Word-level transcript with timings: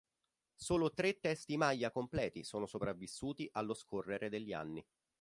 Solo 0.55 0.89
tre 0.93 1.19
testi 1.19 1.57
maya 1.57 1.91
completi 1.91 2.43
sono 2.43 2.65
sopravvissuti 2.65 3.47
allo 3.51 3.75
scorrere 3.75 4.29
degli 4.29 4.51
anni. 4.51 4.83